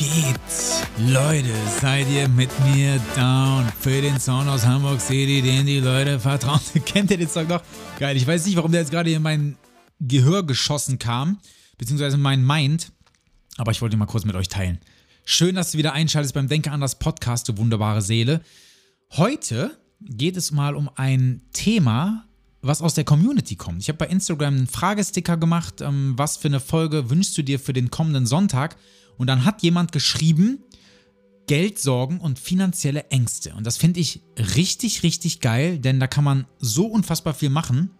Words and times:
Was 0.00 0.08
geht? 0.08 1.12
Leute, 1.12 1.52
seid 1.78 2.08
ihr 2.08 2.26
mit 2.28 2.48
mir 2.60 2.98
down 3.16 3.66
für 3.80 4.00
den 4.00 4.18
Sound 4.18 4.48
aus 4.48 4.64
Hamburg 4.64 4.98
City, 4.98 5.42
den 5.42 5.66
die 5.66 5.80
Leute 5.80 6.18
vertrauen? 6.18 6.60
Kennt 6.86 7.10
ihr 7.10 7.18
den 7.18 7.28
Song 7.28 7.46
noch? 7.48 7.62
Geil, 7.98 8.16
ich 8.16 8.26
weiß 8.26 8.46
nicht, 8.46 8.56
warum 8.56 8.72
der 8.72 8.80
jetzt 8.80 8.90
gerade 8.90 9.10
in 9.12 9.20
mein 9.20 9.56
Gehör 10.00 10.46
geschossen 10.46 10.98
kam, 10.98 11.38
beziehungsweise 11.76 12.16
mein 12.16 12.46
Mind, 12.46 12.92
aber 13.58 13.72
ich 13.72 13.82
wollte 13.82 13.96
ihn 13.96 13.98
mal 13.98 14.06
kurz 14.06 14.24
mit 14.24 14.36
euch 14.36 14.48
teilen. 14.48 14.78
Schön, 15.26 15.54
dass 15.54 15.72
du 15.72 15.78
wieder 15.78 15.92
einschaltest 15.92 16.32
beim 16.32 16.48
Denke 16.48 16.70
anders 16.70 16.98
Podcast, 16.98 17.48
du 17.48 17.58
wunderbare 17.58 18.00
Seele. 18.00 18.40
Heute 19.10 19.76
geht 20.00 20.38
es 20.38 20.50
mal 20.50 20.76
um 20.76 20.88
ein 20.94 21.42
Thema, 21.52 22.24
was 22.62 22.80
aus 22.80 22.94
der 22.94 23.04
Community 23.04 23.56
kommt. 23.56 23.82
Ich 23.82 23.88
habe 23.88 23.98
bei 23.98 24.06
Instagram 24.06 24.56
einen 24.56 24.66
Fragesticker 24.66 25.36
gemacht, 25.36 25.82
ähm, 25.82 26.14
was 26.16 26.38
für 26.38 26.48
eine 26.48 26.60
Folge 26.60 27.10
wünschst 27.10 27.36
du 27.36 27.42
dir 27.42 27.60
für 27.60 27.74
den 27.74 27.90
kommenden 27.90 28.24
Sonntag? 28.24 28.76
Und 29.20 29.26
dann 29.26 29.44
hat 29.44 29.60
jemand 29.62 29.92
geschrieben, 29.92 30.60
Geldsorgen 31.46 32.20
und 32.20 32.38
finanzielle 32.38 33.10
Ängste. 33.10 33.52
Und 33.54 33.66
das 33.66 33.76
finde 33.76 34.00
ich 34.00 34.22
richtig, 34.56 35.02
richtig 35.02 35.40
geil, 35.40 35.78
denn 35.78 36.00
da 36.00 36.06
kann 36.06 36.24
man 36.24 36.46
so 36.58 36.86
unfassbar 36.86 37.34
viel 37.34 37.50
machen, 37.50 37.90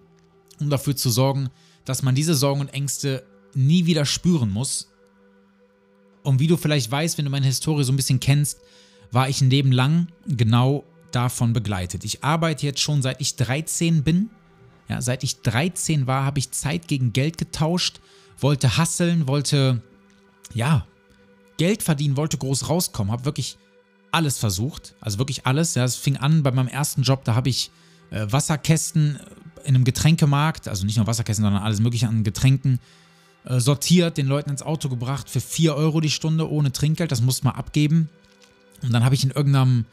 um 0.61 0.71
dafür 0.71 0.97
zu 0.97 1.11
sorgen, 1.11 1.51
dass 1.85 2.03
man 2.03 2.15
diese 2.15 2.35
Sorgen 2.35 2.63
und 2.63 2.69
Ängste 2.69 3.27
nie 3.53 3.85
wieder 3.85 4.07
spüren 4.07 4.51
muss. 4.51 4.89
Und 6.23 6.41
wie 6.41 6.47
du 6.47 6.57
vielleicht 6.57 6.91
weißt, 6.91 7.19
wenn 7.19 7.27
du 7.27 7.31
meine 7.31 7.45
Historie 7.45 7.85
so 7.85 7.93
ein 7.93 7.97
bisschen 7.97 8.21
kennst, 8.21 8.59
war 9.13 9.29
ich 9.29 9.43
ein 9.43 9.51
Leben 9.51 9.73
lang 9.73 10.07
genau 10.27 10.85
davon 11.13 11.53
begleitet. 11.53 12.03
Ich 12.07 12.25
arbeite 12.25 12.65
jetzt 12.65 12.81
schon 12.81 13.03
seit 13.03 13.21
ich 13.21 13.37
13 13.37 14.05
bin. 14.05 14.31
Ja, 14.89 15.03
seit 15.03 15.23
ich 15.23 15.43
13 15.43 16.07
war, 16.07 16.25
habe 16.25 16.39
ich 16.39 16.51
Zeit 16.53 16.89
gegen 16.89 17.13
Geld 17.13 17.37
getauscht, 17.37 18.01
wollte 18.39 18.79
hasseln, 18.79 19.29
wollte 19.29 19.83
ja, 20.55 20.87
Geld 21.61 21.83
verdienen, 21.83 22.17
wollte 22.17 22.39
groß 22.39 22.71
rauskommen, 22.71 23.13
habe 23.13 23.27
wirklich 23.27 23.59
alles 24.13 24.39
versucht, 24.39 24.95
also 24.99 25.19
wirklich 25.19 25.45
alles. 25.45 25.75
Ja, 25.75 25.85
es 25.85 25.95
fing 25.95 26.17
an 26.17 26.43
bei 26.43 26.53
meinem 26.53 26.69
ersten 26.69 27.03
Job, 27.03 27.23
da 27.25 27.35
habe 27.35 27.51
ich 27.51 27.71
äh, 28.11 28.25
Wasserkästen 28.31 29.21
in 29.65 29.75
einem 29.75 29.85
Getränkemarkt, 29.85 30.69
also 30.69 30.87
nicht 30.87 30.97
nur 30.97 31.07
Wasserkästen, 31.07 31.45
sondern 31.45 31.63
alles 31.63 31.81
Mögliche 31.81 32.09
an 32.09 32.25
Getränken 32.25 32.81
äh, 33.45 33.61
sortiert, 33.61 34.17
den 34.17 34.27
Leuten 34.27 34.49
ins 34.49 34.63
Auto 34.63 34.89
gebracht 34.89 35.29
für 35.29 35.43
4 35.43 35.75
Euro 35.75 36.01
die 36.01 36.09
Stunde 36.09 36.51
ohne 36.51 36.73
Trinkgeld, 36.73 37.13
das 37.13 37.21
musste 37.21 37.45
man 37.45 37.57
abgeben. 37.57 38.09
Und 38.81 38.95
dann 38.95 39.05
habe 39.05 39.15
ich 39.15 39.23
in 39.23 39.31
irgendeinem 39.31 39.85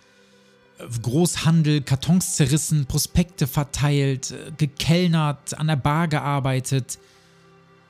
äh, 0.77 0.85
Großhandel 1.01 1.81
Kartons 1.81 2.37
zerrissen, 2.37 2.85
Prospekte 2.85 3.45
verteilt, 3.45 4.31
äh, 4.31 4.53
gekellnert, 4.57 5.59
an 5.59 5.67
der 5.67 5.75
Bar 5.75 6.07
gearbeitet, 6.07 6.97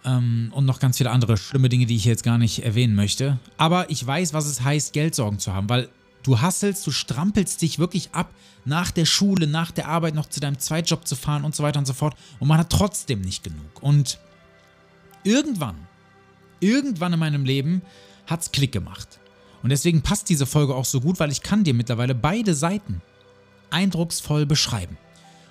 ähm, 0.08 0.52
und 0.54 0.66
noch 0.66 0.80
ganz 0.80 0.98
viele 0.98 1.12
andere 1.12 1.38
schlimme 1.38 1.70
Dinge, 1.70 1.86
die 1.86 1.96
ich 1.96 2.06
jetzt 2.06 2.24
gar 2.24 2.38
nicht 2.38 2.64
erwähnen 2.64 2.96
möchte. 2.96 3.38
Aber 3.58 3.90
ich 3.90 4.06
weiß, 4.06 4.34
was 4.34 4.46
es 4.46 4.62
heißt, 4.62 4.94
Geldsorgen 4.94 5.40
zu 5.40 5.54
haben, 5.54 5.70
weil 5.70 5.90
du 6.24 6.40
hasselst, 6.40 6.88
du 6.88 6.92
strampelst 6.92 7.62
dich 7.62 7.78
wirklich 7.78 8.10
ab, 8.14 8.34
nach 8.66 8.92
der 8.92 9.06
Schule, 9.06 9.48
nach 9.48 9.72
der 9.72 9.88
Arbeit 9.88 10.16
noch 10.16 10.28
zu 10.28 10.40
deinem 10.40 10.60
Zweitjob 10.60 11.08
zu 11.08 11.16
fahren 11.16 11.44
und 11.44 11.56
so 11.56 11.64
weiter 11.64 11.80
und 11.80 11.86
so 11.86 11.94
fort. 11.94 12.16
Und 12.40 12.48
man 12.48 12.58
hat 12.58 12.70
trotzdem 12.70 13.22
nicht 13.22 13.44
genug. 13.44 13.82
Und 13.82 14.20
irgendwann, 15.24 15.76
irgendwann 16.60 17.14
in 17.14 17.20
meinem 17.20 17.46
Leben 17.46 17.82
hat 18.26 18.42
es 18.42 18.52
Klick 18.52 18.72
gemacht. 18.72 19.20
Und 19.64 19.70
deswegen 19.70 20.02
passt 20.02 20.30
diese 20.30 20.46
Folge 20.46 20.76
auch 20.76 20.86
so 20.86 21.02
gut, 21.02 21.20
weil 21.20 21.32
ich 21.32 21.42
kann 21.42 21.64
dir 21.64 21.74
mittlerweile 21.74 22.16
beide 22.16 22.54
Seiten 22.54 23.02
eindrucksvoll 23.70 24.46
beschreiben. 24.46 24.98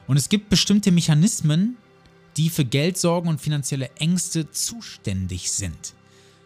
Und 0.07 0.17
es 0.17 0.29
gibt 0.29 0.49
bestimmte 0.49 0.93
Mechanismen, 0.93 1.77
die 2.37 2.51
für 2.51 2.65
Geldsorgen 2.65 3.29
und 3.29 3.41
finanzielle 3.41 3.91
Ängste 3.97 4.51
zuständig 4.51 5.51
sind. 5.51 5.95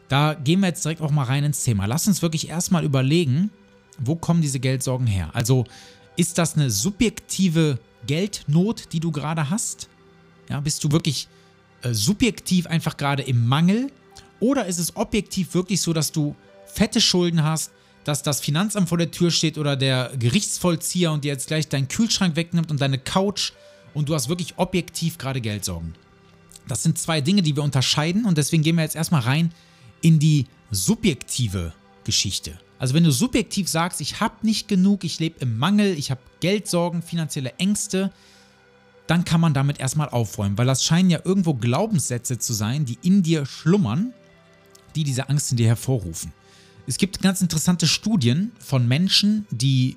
Da 0.09 0.35
gehen 0.35 0.61
wir 0.61 0.69
jetzt 0.69 0.85
direkt 0.85 1.01
auch 1.01 1.11
mal 1.11 1.25
rein 1.25 1.45
ins 1.45 1.63
Thema. 1.63 1.87
Lass 1.87 2.09
uns 2.09 2.23
wirklich 2.23 2.49
erstmal 2.49 2.85
überlegen, 2.85 3.51
wo 3.99 4.17
kommen 4.17 4.43
diese 4.43 4.61
Geldsorgen 4.61 5.07
her? 5.07 5.31
Also 5.35 5.65
ist 6.17 6.39
das 6.39 6.55
eine 6.55 6.71
subjektive 6.71 7.79
Geldnot, 8.07 8.93
die 8.93 9.01
du 9.01 9.13
gerade 9.13 9.51
hast? 9.51 9.89
Ja, 10.49 10.61
bist 10.61 10.83
du 10.83 10.91
wirklich 10.91 11.29
äh, 11.83 11.93
subjektiv 11.93 12.67
einfach 12.67 12.97
gerade 12.97 13.23
im 13.23 13.47
Mangel? 13.47 13.93
Oder 14.41 14.67
ist 14.67 14.79
es 14.79 14.97
objektiv 14.97 15.55
wirklich 15.55 15.81
so, 15.81 15.93
dass 15.93 16.13
du 16.13 16.35
fette 16.67 17.01
Schulden 17.01 17.45
hast, 17.45 17.71
dass 18.05 18.23
das 18.23 18.41
Finanzamt 18.41 18.89
vor 18.89 18.99
der 18.99 19.11
Tür 19.11 19.31
steht 19.31 19.59
oder 19.59 19.77
der 19.77 20.13
Gerichtsvollzieher 20.19 21.13
und 21.13 21.25
dir 21.25 21.29
jetzt 21.29 21.49
gleich 21.49 21.69
deinen 21.69 21.89
Kühlschrank 21.89 22.37
wegnimmt 22.37 22.71
und 22.71 22.81
deine 22.81 22.99
Couch 22.99 23.53
und 23.95 24.09
du 24.09 24.15
hast 24.15 24.29
wirklich 24.29 24.55
objektiv 24.59 25.19
gerade 25.19 25.41
Geldsorgen. 25.41 25.95
Das 26.69 26.83
sind 26.83 26.99
zwei 26.99 27.21
Dinge, 27.21 27.43
die 27.43 27.57
wir 27.57 27.63
unterscheiden 27.63 28.25
und 28.25 28.39
deswegen 28.39 28.63
gehen 28.63 28.77
wir 28.77 28.83
jetzt 28.83 28.97
erstmal 28.97 29.23
rein 29.23 29.53
in 30.03 30.19
die 30.19 30.47
subjektive 30.71 31.73
Geschichte. 32.05 32.59
Also 32.79 32.95
wenn 32.95 33.05
du 33.05 33.11
subjektiv 33.11 33.69
sagst, 33.69 34.01
ich 34.01 34.21
habe 34.21 34.35
nicht 34.43 34.69
genug, 34.69 35.05
ich 35.05 35.19
lebe 35.19 35.41
im 35.41 35.59
Mangel, 35.59 35.99
ich 35.99 36.11
habe 36.11 36.21
Geldsorgen, 36.41 37.03
finanzielle 37.03 37.53
Ängste, 37.59 38.11
dann 39.07 39.25
kann 39.25 39.41
man 39.41 39.53
damit 39.53 39.81
erstmal 39.81 40.09
aufräumen, 40.09 40.57
weil 40.57 40.67
das 40.67 40.85
scheinen 40.85 41.11
ja 41.11 41.21
irgendwo 41.25 41.55
Glaubenssätze 41.55 42.39
zu 42.39 42.53
sein, 42.53 42.85
die 42.85 42.99
in 43.03 43.23
dir 43.23 43.45
schlummern, 43.45 44.15
die 44.95 45.05
diese 45.05 45.29
Angst 45.29 45.51
in 45.51 45.57
dir 45.57 45.67
hervorrufen. 45.67 46.33
Es 46.87 46.97
gibt 46.97 47.21
ganz 47.21 47.43
interessante 47.43 47.87
Studien 47.87 48.53
von 48.59 48.89
Menschen, 48.89 49.47
die 49.51 49.97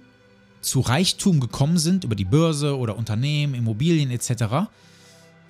zu 0.64 0.80
Reichtum 0.80 1.40
gekommen 1.40 1.78
sind 1.78 2.04
über 2.04 2.16
die 2.16 2.26
Börse 2.26 2.78
oder 2.78 2.98
Unternehmen, 2.98 3.54
Immobilien 3.54 4.10
etc. 4.12 4.70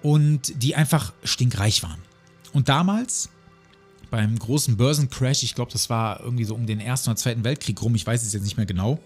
und 0.01 0.61
die 0.61 0.75
einfach 0.75 1.13
stinkreich 1.23 1.83
waren. 1.83 1.99
Und 2.51 2.67
damals 2.67 3.29
beim 4.09 4.37
großen 4.37 4.75
Börsencrash, 4.75 5.43
ich 5.43 5.55
glaube, 5.55 5.71
das 5.71 5.89
war 5.89 6.19
irgendwie 6.19 6.43
so 6.43 6.55
um 6.55 6.65
den 6.65 6.79
Ersten 6.79 7.09
oder 7.09 7.17
Zweiten 7.17 7.43
Weltkrieg 7.43 7.81
rum, 7.81 7.95
ich 7.95 8.05
weiß 8.05 8.23
es 8.23 8.33
jetzt 8.33 8.43
nicht 8.43 8.57
mehr 8.57 8.65
genau, 8.65 8.99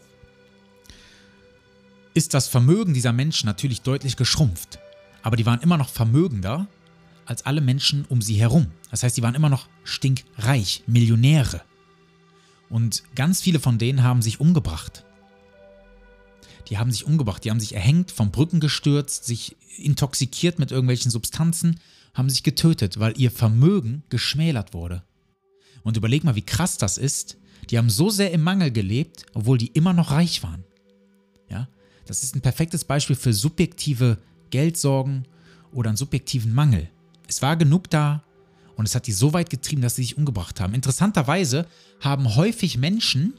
ist 2.14 2.34
das 2.34 2.48
Vermögen 2.48 2.94
dieser 2.94 3.14
Menschen 3.14 3.46
natürlich 3.46 3.82
deutlich 3.82 4.18
geschrumpft. 4.18 4.80
Aber 5.22 5.36
die 5.36 5.46
waren 5.46 5.62
immer 5.62 5.78
noch 5.78 5.90
vermögender 5.90 6.68
als 7.26 7.46
alle 7.46 7.62
Menschen 7.62 8.06
um 8.10 8.22
sie 8.22 8.36
herum. 8.36 8.68
Das 8.90 9.04
heißt, 9.04 9.16
die 9.18 9.24
waren 9.24 9.36
immer 9.36 9.50
noch 9.50 9.68
stinkreich, 9.84 10.84
Millionäre. 10.88 11.62
Und 12.70 13.04
ganz 13.16 13.42
viele 13.42 13.60
von 13.60 13.78
denen 13.78 14.04
haben 14.04 14.22
sich 14.22 14.40
umgebracht 14.40 15.04
die 16.68 16.78
haben 16.78 16.92
sich 16.92 17.06
umgebracht, 17.06 17.44
die 17.44 17.52
haben 17.52 17.60
sich 17.60 17.76
erhängt, 17.76 18.12
vom 18.12 18.32
Brücken 18.32 18.60
gestürzt, 18.60 19.26
sich 19.26 19.56
intoxikiert 19.78 20.60
mit 20.60 20.72
irgendwelchen 20.72 21.12
Substanzen, 21.12 21.80
haben 22.14 22.30
sich 22.30 22.44
getötet, 22.44 23.00
weil 23.00 23.14
ihr 23.18 23.32
Vermögen 23.32 24.04
geschmälert 24.10 24.74
wurde. 24.74 25.04
Und 25.84 25.98
überleg 25.98 26.24
mal, 26.24 26.36
wie 26.36 26.42
krass 26.42 26.78
das 26.78 26.98
ist. 26.98 27.38
Die 27.70 27.78
haben 27.78 27.90
so 27.90 28.10
sehr 28.10 28.32
im 28.32 28.42
Mangel 28.42 28.72
gelebt, 28.72 29.26
obwohl 29.34 29.58
die 29.58 29.68
immer 29.68 29.94
noch 29.94 30.12
reich 30.12 30.44
waren. 30.44 30.64
Ja, 31.50 31.68
das 32.06 32.24
ist 32.24 32.36
ein 32.36 32.42
perfektes 32.42 32.86
Beispiel 32.86 33.16
für 33.16 33.34
subjektive 33.34 34.18
Geldsorgen 34.50 35.26
oder 35.72 35.90
einen 35.90 35.98
subjektiven 35.98 36.54
Mangel. 36.54 36.90
Es 37.28 37.42
war 37.42 37.56
genug 37.56 37.90
da 37.90 38.24
und 38.76 38.86
es 38.88 38.96
hat 38.96 39.08
die 39.08 39.12
so 39.12 39.34
weit 39.34 39.50
getrieben, 39.50 39.82
dass 39.82 39.96
sie 39.96 40.04
sich 40.04 40.18
umgebracht 40.18 40.60
haben. 40.60 40.74
Interessanterweise 40.74 41.68
haben 42.00 42.36
häufig 42.36 42.78
Menschen, 42.78 43.34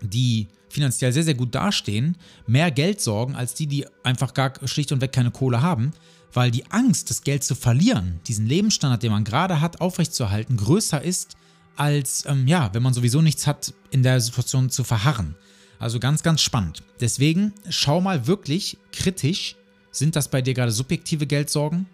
die 0.00 0.48
finanziell 0.68 1.12
sehr, 1.12 1.22
sehr 1.22 1.34
gut 1.34 1.54
dastehen, 1.54 2.16
mehr 2.46 2.70
Geld 2.70 3.00
sorgen 3.00 3.36
als 3.36 3.54
die, 3.54 3.66
die 3.66 3.86
einfach 4.02 4.34
gar 4.34 4.52
schlicht 4.66 4.92
und 4.92 5.00
weg 5.00 5.12
keine 5.12 5.30
Kohle 5.30 5.62
haben, 5.62 5.92
weil 6.32 6.50
die 6.50 6.70
Angst, 6.70 7.10
das 7.10 7.22
Geld 7.22 7.44
zu 7.44 7.54
verlieren, 7.54 8.20
diesen 8.26 8.46
Lebensstandard, 8.46 9.02
den 9.02 9.12
man 9.12 9.24
gerade 9.24 9.60
hat, 9.60 9.80
aufrechtzuerhalten, 9.80 10.56
größer 10.56 11.00
ist, 11.00 11.36
als 11.76 12.24
ähm, 12.26 12.46
ja, 12.46 12.70
wenn 12.72 12.82
man 12.82 12.94
sowieso 12.94 13.22
nichts 13.22 13.46
hat, 13.46 13.72
in 13.90 14.02
der 14.02 14.20
Situation 14.20 14.70
zu 14.70 14.84
verharren. 14.84 15.36
Also 15.78 16.00
ganz, 16.00 16.22
ganz 16.22 16.40
spannend. 16.40 16.82
Deswegen 17.00 17.52
schau 17.68 18.00
mal 18.00 18.26
wirklich 18.26 18.78
kritisch, 18.92 19.56
sind 19.90 20.16
das 20.16 20.28
bei 20.28 20.42
dir 20.42 20.54
gerade 20.54 20.72
subjektive 20.72 21.26
Geldsorgen, 21.26 21.86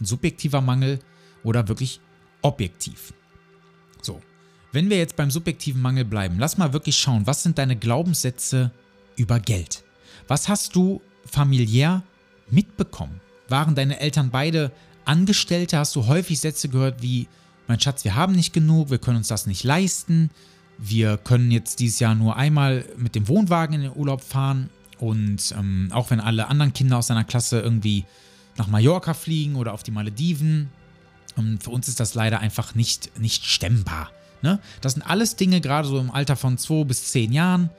ein 0.00 0.04
subjektiver 0.04 0.60
Mangel 0.60 0.98
oder 1.42 1.68
wirklich 1.68 2.00
objektiv. 2.42 3.12
So, 4.02 4.20
wenn 4.72 4.90
wir 4.90 4.98
jetzt 4.98 5.16
beim 5.16 5.30
subjektiven 5.30 5.82
Mangel 5.82 6.04
bleiben, 6.04 6.38
lass 6.38 6.58
mal 6.58 6.72
wirklich 6.72 6.96
schauen, 6.96 7.26
was 7.26 7.42
sind 7.42 7.58
deine 7.58 7.76
Glaubenssätze 7.76 8.70
über 9.16 9.40
Geld? 9.40 9.82
Was 10.28 10.48
hast 10.48 10.76
du 10.76 11.00
familiär 11.26 12.02
mitbekommen? 12.50 13.20
Waren 13.48 13.74
deine 13.74 13.98
Eltern 14.00 14.30
beide 14.30 14.70
Angestellte 15.04 15.78
hast 15.78 15.96
du 15.96 16.06
häufig 16.06 16.38
Sätze 16.38 16.68
gehört 16.68 17.02
wie, 17.02 17.26
mein 17.66 17.80
Schatz, 17.80 18.04
wir 18.04 18.14
haben 18.14 18.34
nicht 18.34 18.52
genug, 18.52 18.90
wir 18.90 18.98
können 18.98 19.16
uns 19.16 19.28
das 19.28 19.46
nicht 19.46 19.64
leisten, 19.64 20.30
wir 20.78 21.16
können 21.18 21.50
jetzt 21.50 21.80
dieses 21.80 21.98
Jahr 21.98 22.14
nur 22.14 22.36
einmal 22.36 22.84
mit 22.96 23.14
dem 23.14 23.26
Wohnwagen 23.26 23.74
in 23.74 23.82
den 23.82 23.96
Urlaub 23.96 24.22
fahren 24.22 24.70
und 24.98 25.52
ähm, 25.58 25.88
auch 25.92 26.10
wenn 26.10 26.20
alle 26.20 26.48
anderen 26.48 26.72
Kinder 26.72 26.98
aus 26.98 27.08
deiner 27.08 27.24
Klasse 27.24 27.60
irgendwie 27.60 28.04
nach 28.56 28.66
Mallorca 28.66 29.14
fliegen 29.14 29.56
oder 29.56 29.72
auf 29.72 29.82
die 29.82 29.90
Malediven, 29.90 30.68
ähm, 31.36 31.58
für 31.60 31.70
uns 31.70 31.88
ist 31.88 31.98
das 31.98 32.14
leider 32.14 32.40
einfach 32.40 32.74
nicht, 32.74 33.18
nicht 33.18 33.44
stemmbar. 33.46 34.10
Ne? 34.42 34.58
Das 34.80 34.94
sind 34.94 35.02
alles 35.02 35.36
Dinge, 35.36 35.60
gerade 35.60 35.88
so 35.88 35.98
im 35.98 36.10
Alter 36.10 36.36
von 36.36 36.58
2 36.58 36.84
bis 36.84 37.12
10 37.12 37.32
Jahren, 37.32 37.70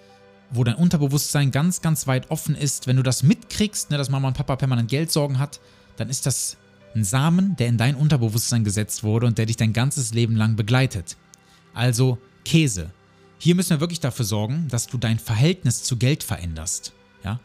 wo 0.51 0.63
dein 0.63 0.75
Unterbewusstsein 0.75 1.51
ganz, 1.51 1.81
ganz 1.81 2.07
weit 2.07 2.29
offen 2.29 2.55
ist. 2.55 2.87
Wenn 2.87 2.97
du 2.97 3.03
das 3.03 3.23
mitkriegst, 3.23 3.89
ne, 3.89 3.97
dass 3.97 4.09
Mama 4.09 4.27
und 4.27 4.37
Papa 4.37 4.55
permanent 4.55 4.89
Geldsorgen 4.89 5.39
hat, 5.39 5.59
dann 5.97 6.09
ist 6.09 6.25
das 6.25 6.57
ein 6.93 7.03
Samen, 7.03 7.55
der 7.55 7.67
in 7.67 7.77
dein 7.77 7.95
Unterbewusstsein 7.95 8.63
gesetzt 8.63 9.03
wurde 9.03 9.27
und 9.27 9.37
der 9.37 9.45
dich 9.45 9.57
dein 9.57 9.73
ganzes 9.73 10.13
Leben 10.13 10.35
lang 10.35 10.55
begleitet. 10.55 11.15
Also 11.73 12.17
Käse. 12.43 12.91
Hier 13.37 13.55
müssen 13.55 13.71
wir 13.71 13.79
wirklich 13.79 14.01
dafür 14.01 14.25
sorgen, 14.25 14.67
dass 14.69 14.87
du 14.87 14.97
dein 14.97 15.19
Verhältnis 15.19 15.83
zu 15.83 15.97
Geld 15.97 16.23
veränderst. 16.23 16.93
Ja? 17.23 17.39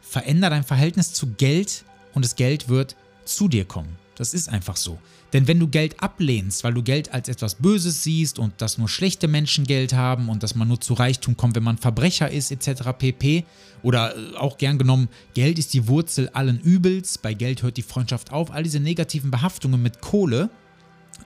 Veränder 0.00 0.50
dein 0.50 0.64
Verhältnis 0.64 1.12
zu 1.12 1.32
Geld 1.32 1.84
und 2.14 2.24
das 2.24 2.36
Geld 2.36 2.68
wird 2.68 2.96
zu 3.24 3.48
dir 3.48 3.64
kommen. 3.64 3.98
Das 4.16 4.32
ist 4.32 4.48
einfach 4.48 4.76
so. 4.76 4.98
Denn 5.32 5.46
wenn 5.46 5.60
du 5.60 5.68
Geld 5.68 6.02
ablehnst, 6.02 6.64
weil 6.64 6.72
du 6.72 6.82
Geld 6.82 7.12
als 7.12 7.28
etwas 7.28 7.56
Böses 7.56 8.02
siehst 8.02 8.38
und 8.38 8.60
dass 8.62 8.78
nur 8.78 8.88
schlechte 8.88 9.28
Menschen 9.28 9.66
Geld 9.66 9.92
haben 9.92 10.30
und 10.30 10.42
dass 10.42 10.54
man 10.54 10.68
nur 10.68 10.80
zu 10.80 10.94
Reichtum 10.94 11.36
kommt, 11.36 11.54
wenn 11.54 11.62
man 11.62 11.76
Verbrecher 11.76 12.30
ist, 12.30 12.50
etc. 12.50 12.92
pp. 12.98 13.44
Oder 13.82 14.16
äh, 14.16 14.36
auch 14.36 14.56
gern 14.56 14.78
genommen, 14.78 15.08
Geld 15.34 15.58
ist 15.58 15.74
die 15.74 15.86
Wurzel 15.86 16.30
allen 16.30 16.58
Übels, 16.60 17.18
bei 17.18 17.34
Geld 17.34 17.62
hört 17.62 17.76
die 17.76 17.82
Freundschaft 17.82 18.32
auf, 18.32 18.50
all 18.50 18.62
diese 18.62 18.80
negativen 18.80 19.30
Behaftungen 19.30 19.82
mit 19.82 20.00
Kohle, 20.00 20.48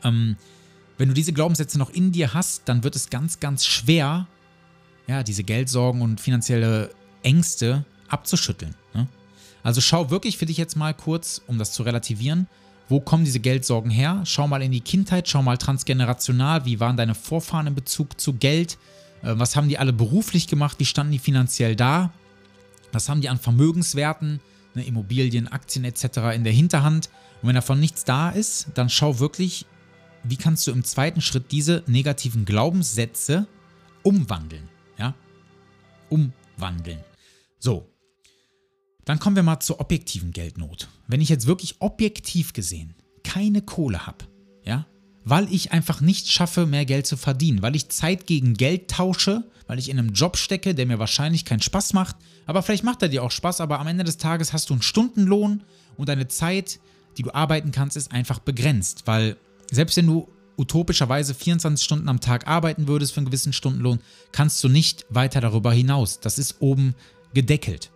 ähm, 0.02 0.36
wenn 0.98 1.08
du 1.08 1.14
diese 1.14 1.32
Glaubenssätze 1.32 1.78
noch 1.78 1.90
in 1.90 2.12
dir 2.12 2.34
hast, 2.34 2.68
dann 2.68 2.84
wird 2.84 2.94
es 2.94 3.08
ganz, 3.08 3.40
ganz 3.40 3.64
schwer, 3.64 4.26
ja, 5.06 5.22
diese 5.22 5.44
Geldsorgen 5.44 6.02
und 6.02 6.20
finanzielle 6.20 6.90
Ängste 7.22 7.86
abzuschütteln. 8.08 8.74
Ne? 8.92 9.08
Also 9.62 9.80
schau 9.80 10.10
wirklich 10.10 10.36
für 10.36 10.46
dich 10.46 10.58
jetzt 10.58 10.76
mal 10.76 10.92
kurz, 10.92 11.40
um 11.46 11.58
das 11.58 11.72
zu 11.72 11.84
relativieren, 11.84 12.48
wo 12.90 13.00
kommen 13.00 13.24
diese 13.24 13.40
Geldsorgen 13.40 13.90
her? 13.90 14.20
Schau 14.24 14.48
mal 14.48 14.62
in 14.62 14.72
die 14.72 14.80
Kindheit, 14.80 15.28
schau 15.28 15.42
mal 15.42 15.56
transgenerational, 15.56 16.64
wie 16.64 16.80
waren 16.80 16.96
deine 16.96 17.14
Vorfahren 17.14 17.68
in 17.68 17.74
Bezug 17.74 18.20
zu 18.20 18.34
Geld? 18.34 18.76
Äh, 19.22 19.34
was 19.36 19.56
haben 19.56 19.68
die 19.68 19.78
alle 19.78 19.92
beruflich 19.92 20.48
gemacht? 20.48 20.78
Wie 20.78 20.84
standen 20.84 21.12
die 21.12 21.18
finanziell 21.18 21.76
da? 21.76 22.12
Was 22.92 23.08
haben 23.08 23.20
die 23.20 23.28
an 23.28 23.38
Vermögenswerten, 23.38 24.40
ne, 24.74 24.84
Immobilien, 24.84 25.48
Aktien 25.48 25.84
etc. 25.84 26.34
in 26.34 26.44
der 26.44 26.52
Hinterhand? 26.52 27.08
Und 27.40 27.48
wenn 27.48 27.54
davon 27.54 27.80
nichts 27.80 28.04
da 28.04 28.30
ist, 28.30 28.66
dann 28.74 28.90
schau 28.90 29.20
wirklich, 29.20 29.66
wie 30.24 30.36
kannst 30.36 30.66
du 30.66 30.72
im 30.72 30.84
zweiten 30.84 31.20
Schritt 31.20 31.52
diese 31.52 31.84
negativen 31.86 32.44
Glaubenssätze 32.44 33.46
umwandeln. 34.02 34.68
Ja? 34.98 35.14
Umwandeln. 36.08 37.00
So, 37.58 37.86
dann 39.04 39.18
kommen 39.18 39.36
wir 39.36 39.42
mal 39.42 39.60
zur 39.60 39.80
objektiven 39.80 40.32
Geldnot. 40.32 40.88
Wenn 41.06 41.20
ich 41.20 41.28
jetzt 41.28 41.46
wirklich 41.46 41.76
objektiv 41.80 42.52
gesehen 42.52 42.94
keine 43.24 43.62
Kohle 43.62 44.06
habe, 44.06 44.24
ja, 44.64 44.86
weil 45.24 45.52
ich 45.52 45.72
einfach 45.72 46.00
nicht 46.00 46.30
schaffe, 46.30 46.66
mehr 46.66 46.86
Geld 46.86 47.06
zu 47.06 47.16
verdienen, 47.16 47.62
weil 47.62 47.76
ich 47.76 47.90
Zeit 47.90 48.26
gegen 48.26 48.54
Geld 48.54 48.90
tausche, 48.90 49.44
weil 49.66 49.78
ich 49.78 49.88
in 49.88 49.98
einem 49.98 50.12
Job 50.12 50.36
stecke, 50.36 50.74
der 50.74 50.86
mir 50.86 50.98
wahrscheinlich 50.98 51.44
keinen 51.44 51.62
Spaß 51.62 51.92
macht, 51.92 52.16
aber 52.46 52.62
vielleicht 52.62 52.84
macht 52.84 53.02
er 53.02 53.08
dir 53.08 53.22
auch 53.22 53.30
Spaß, 53.30 53.60
aber 53.60 53.78
am 53.78 53.86
Ende 53.86 54.04
des 54.04 54.16
Tages 54.16 54.52
hast 54.52 54.70
du 54.70 54.74
einen 54.74 54.82
Stundenlohn 54.82 55.62
und 55.96 56.08
deine 56.08 56.28
Zeit, 56.28 56.80
die 57.18 57.22
du 57.22 57.34
arbeiten 57.34 57.70
kannst, 57.70 57.96
ist 57.96 58.12
einfach 58.12 58.38
begrenzt, 58.38 59.02
weil 59.06 59.36
selbst 59.70 59.96
wenn 59.96 60.06
du 60.06 60.28
utopischerweise 60.60 61.34
24 61.34 61.84
Stunden 61.84 62.08
am 62.08 62.20
Tag 62.20 62.46
arbeiten 62.46 62.86
würdest 62.86 63.12
für 63.12 63.18
einen 63.18 63.26
gewissen 63.26 63.52
Stundenlohn, 63.52 64.00
kannst 64.32 64.62
du 64.62 64.68
nicht 64.68 65.06
weiter 65.08 65.40
darüber 65.40 65.72
hinaus. 65.72 66.20
Das 66.20 66.38
ist 66.38 66.56
oben 66.60 66.94
gedeckelt. 67.32 67.90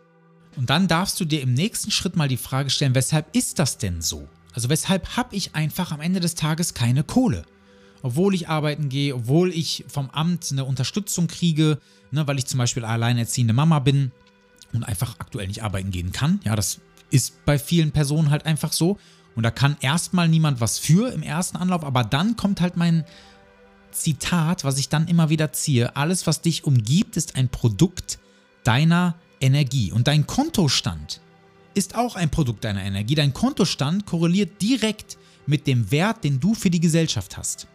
Und 0.56 0.70
dann 0.70 0.88
darfst 0.88 1.18
du 1.20 1.24
dir 1.24 1.42
im 1.42 1.54
nächsten 1.54 1.90
Schritt 1.90 2.16
mal 2.16 2.28
die 2.28 2.36
Frage 2.36 2.70
stellen, 2.70 2.94
weshalb 2.94 3.34
ist 3.34 3.58
das 3.58 3.78
denn 3.78 4.02
so? 4.02 4.28
Also 4.52 4.68
weshalb 4.68 5.16
habe 5.16 5.34
ich 5.34 5.54
einfach 5.54 5.90
am 5.90 6.00
Ende 6.00 6.20
des 6.20 6.34
Tages 6.34 6.74
keine 6.74 7.02
Kohle? 7.02 7.44
Obwohl 8.02 8.34
ich 8.34 8.48
arbeiten 8.48 8.88
gehe, 8.88 9.14
obwohl 9.14 9.52
ich 9.52 9.84
vom 9.88 10.10
Amt 10.10 10.48
eine 10.52 10.64
Unterstützung 10.64 11.26
kriege, 11.26 11.78
ne, 12.10 12.26
weil 12.26 12.38
ich 12.38 12.46
zum 12.46 12.58
Beispiel 12.58 12.84
alleinerziehende 12.84 13.54
Mama 13.54 13.78
bin 13.78 14.12
und 14.72 14.84
einfach 14.84 15.16
aktuell 15.18 15.48
nicht 15.48 15.62
arbeiten 15.62 15.90
gehen 15.90 16.12
kann. 16.12 16.40
Ja, 16.44 16.54
das 16.54 16.80
ist 17.10 17.44
bei 17.44 17.58
vielen 17.58 17.92
Personen 17.92 18.30
halt 18.30 18.46
einfach 18.46 18.72
so. 18.72 18.98
Und 19.34 19.42
da 19.42 19.50
kann 19.50 19.76
erstmal 19.80 20.28
niemand 20.28 20.60
was 20.60 20.78
für 20.78 21.12
im 21.12 21.22
ersten 21.22 21.56
Anlauf, 21.56 21.84
aber 21.84 22.04
dann 22.04 22.36
kommt 22.36 22.60
halt 22.60 22.76
mein 22.76 23.04
Zitat, 23.90 24.64
was 24.64 24.78
ich 24.78 24.88
dann 24.88 25.08
immer 25.08 25.30
wieder 25.30 25.52
ziehe. 25.52 25.96
Alles, 25.96 26.26
was 26.26 26.40
dich 26.40 26.64
umgibt, 26.64 27.16
ist 27.16 27.36
ein 27.36 27.48
Produkt 27.48 28.18
deiner 28.64 29.14
Energie. 29.40 29.92
Und 29.92 30.08
dein 30.08 30.26
Kontostand 30.26 31.20
ist 31.74 31.96
auch 31.96 32.16
ein 32.16 32.30
Produkt 32.30 32.64
deiner 32.64 32.82
Energie. 32.82 33.14
Dein 33.14 33.34
Kontostand 33.34 34.06
korreliert 34.06 34.60
direkt 34.62 35.18
mit 35.46 35.66
dem 35.66 35.90
Wert, 35.90 36.24
den 36.24 36.40
du 36.40 36.54
für 36.54 36.70
die 36.70 36.80
Gesellschaft 36.80 37.36
hast. 37.36 37.66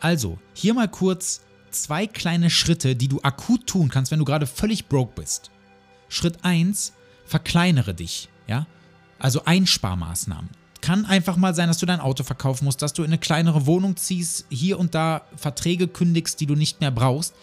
Also, 0.00 0.38
hier 0.54 0.74
mal 0.74 0.88
kurz 0.88 1.42
zwei 1.70 2.06
kleine 2.06 2.50
Schritte, 2.50 2.96
die 2.96 3.08
du 3.08 3.20
akut 3.22 3.66
tun 3.66 3.88
kannst, 3.88 4.10
wenn 4.10 4.18
du 4.18 4.24
gerade 4.24 4.46
völlig 4.46 4.86
broke 4.86 5.20
bist. 5.20 5.50
Schritt 6.08 6.38
1, 6.42 6.92
verkleinere 7.24 7.94
dich, 7.94 8.28
ja? 8.46 8.66
Also 9.18 9.44
Einsparmaßnahmen. 9.44 10.50
Kann 10.80 11.04
einfach 11.04 11.36
mal 11.36 11.54
sein, 11.54 11.68
dass 11.68 11.78
du 11.78 11.86
dein 11.86 12.00
Auto 12.00 12.24
verkaufen 12.24 12.64
musst, 12.64 12.80
dass 12.80 12.94
du 12.94 13.02
in 13.02 13.10
eine 13.10 13.18
kleinere 13.18 13.66
Wohnung 13.66 13.96
ziehst, 13.96 14.46
hier 14.48 14.78
und 14.78 14.94
da 14.94 15.22
Verträge 15.36 15.88
kündigst, 15.88 16.40
die 16.40 16.46
du 16.46 16.54
nicht 16.54 16.80
mehr 16.80 16.90
brauchst. 16.90 17.34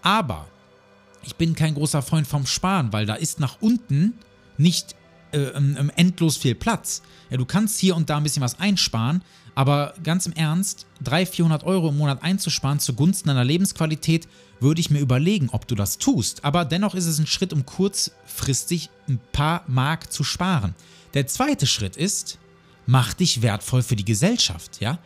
Aber 0.00 0.46
ich 1.26 1.36
bin 1.36 1.54
kein 1.54 1.74
großer 1.74 2.02
Freund 2.02 2.26
vom 2.26 2.46
Sparen, 2.46 2.92
weil 2.92 3.06
da 3.06 3.14
ist 3.14 3.40
nach 3.40 3.58
unten 3.60 4.14
nicht 4.56 4.94
äh, 5.32 5.38
ähm, 5.38 5.90
endlos 5.96 6.36
viel 6.36 6.54
Platz. 6.54 7.02
Ja, 7.30 7.36
du 7.36 7.44
kannst 7.44 7.78
hier 7.78 7.96
und 7.96 8.08
da 8.08 8.16
ein 8.16 8.22
bisschen 8.22 8.42
was 8.42 8.60
einsparen, 8.60 9.22
aber 9.54 9.94
ganz 10.02 10.26
im 10.26 10.32
Ernst, 10.32 10.86
300, 11.02 11.34
400 11.34 11.64
Euro 11.64 11.88
im 11.88 11.98
Monat 11.98 12.22
einzusparen 12.22 12.78
zugunsten 12.78 13.28
deiner 13.28 13.44
Lebensqualität, 13.44 14.28
würde 14.60 14.80
ich 14.80 14.90
mir 14.90 15.00
überlegen, 15.00 15.48
ob 15.50 15.66
du 15.66 15.74
das 15.74 15.98
tust. 15.98 16.44
Aber 16.44 16.64
dennoch 16.64 16.94
ist 16.94 17.06
es 17.06 17.18
ein 17.18 17.26
Schritt, 17.26 17.52
um 17.52 17.66
kurzfristig 17.66 18.90
ein 19.08 19.20
paar 19.32 19.64
Mark 19.66 20.12
zu 20.12 20.24
sparen. 20.24 20.74
Der 21.14 21.26
zweite 21.26 21.66
Schritt 21.66 21.96
ist, 21.96 22.38
mach 22.86 23.12
dich 23.14 23.42
wertvoll 23.42 23.82
für 23.82 23.96
die 23.96 24.04
Gesellschaft, 24.04 24.80
ja? 24.80 24.98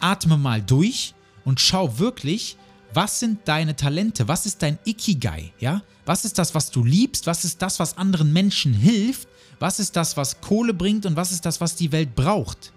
Atme 0.00 0.36
mal 0.36 0.60
durch 0.60 1.14
und 1.44 1.60
schau 1.60 1.98
wirklich, 1.98 2.56
was 2.94 3.20
sind 3.20 3.40
deine 3.46 3.76
Talente? 3.76 4.28
Was 4.28 4.46
ist 4.46 4.62
dein 4.62 4.78
Ikigai? 4.84 5.52
Ja? 5.58 5.82
Was 6.04 6.24
ist 6.24 6.38
das, 6.38 6.54
was 6.54 6.70
du 6.70 6.84
liebst? 6.84 7.26
Was 7.26 7.44
ist 7.44 7.62
das, 7.62 7.78
was 7.78 7.96
anderen 7.96 8.32
Menschen 8.32 8.74
hilft? 8.74 9.28
Was 9.58 9.78
ist 9.78 9.96
das, 9.96 10.16
was 10.16 10.40
Kohle 10.40 10.74
bringt? 10.74 11.06
Und 11.06 11.16
was 11.16 11.32
ist 11.32 11.46
das, 11.46 11.60
was 11.60 11.76
die 11.76 11.92
Welt 11.92 12.14
braucht? 12.14 12.72